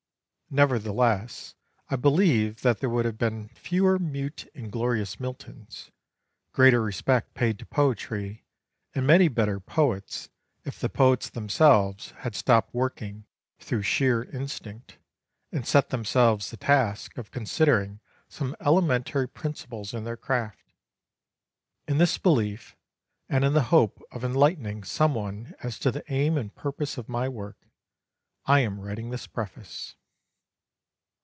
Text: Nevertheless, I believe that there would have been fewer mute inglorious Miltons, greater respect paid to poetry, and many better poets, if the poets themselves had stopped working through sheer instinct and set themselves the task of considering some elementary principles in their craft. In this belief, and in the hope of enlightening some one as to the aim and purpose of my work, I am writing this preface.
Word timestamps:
Nevertheless, 0.53 1.55
I 1.87 1.95
believe 1.95 2.59
that 2.59 2.79
there 2.81 2.89
would 2.89 3.05
have 3.05 3.17
been 3.17 3.47
fewer 3.55 3.97
mute 3.97 4.47
inglorious 4.53 5.17
Miltons, 5.17 5.91
greater 6.51 6.81
respect 6.83 7.35
paid 7.35 7.57
to 7.59 7.65
poetry, 7.65 8.43
and 8.93 9.07
many 9.07 9.29
better 9.29 9.61
poets, 9.61 10.27
if 10.65 10.77
the 10.77 10.89
poets 10.89 11.29
themselves 11.29 12.11
had 12.17 12.35
stopped 12.35 12.73
working 12.73 13.27
through 13.59 13.83
sheer 13.83 14.25
instinct 14.25 14.97
and 15.53 15.65
set 15.65 15.87
themselves 15.89 16.49
the 16.51 16.57
task 16.57 17.17
of 17.17 17.31
considering 17.31 18.01
some 18.27 18.53
elementary 18.59 19.29
principles 19.29 19.93
in 19.93 20.03
their 20.03 20.17
craft. 20.17 20.73
In 21.87 21.97
this 21.97 22.17
belief, 22.17 22.75
and 23.29 23.45
in 23.45 23.53
the 23.53 23.63
hope 23.71 24.01
of 24.11 24.25
enlightening 24.25 24.83
some 24.83 25.15
one 25.15 25.53
as 25.63 25.79
to 25.79 25.91
the 25.91 26.03
aim 26.11 26.37
and 26.37 26.53
purpose 26.53 26.97
of 26.97 27.07
my 27.07 27.29
work, 27.29 27.69
I 28.45 28.59
am 28.59 28.81
writing 28.81 29.11
this 29.11 29.27
preface. 29.27 29.95